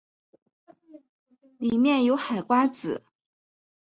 [1.59, 3.03] 里面有海瓜子